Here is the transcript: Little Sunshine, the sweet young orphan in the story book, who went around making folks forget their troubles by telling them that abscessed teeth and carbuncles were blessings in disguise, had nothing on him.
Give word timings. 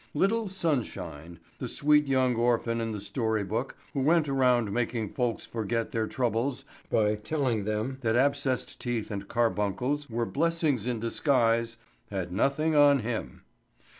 Little 0.15 0.47
Sunshine, 0.47 1.37
the 1.59 1.67
sweet 1.67 2.07
young 2.07 2.35
orphan 2.35 2.81
in 2.81 2.91
the 2.91 2.99
story 2.99 3.43
book, 3.43 3.75
who 3.93 3.99
went 4.01 4.27
around 4.27 4.71
making 4.73 5.09
folks 5.13 5.45
forget 5.45 5.91
their 5.91 6.07
troubles 6.07 6.65
by 6.89 7.13
telling 7.13 7.65
them 7.65 7.99
that 8.01 8.15
abscessed 8.15 8.79
teeth 8.79 9.11
and 9.11 9.27
carbuncles 9.27 10.09
were 10.09 10.25
blessings 10.25 10.87
in 10.87 10.99
disguise, 10.99 11.77
had 12.09 12.31
nothing 12.31 12.75
on 12.75 13.01
him. 13.01 13.43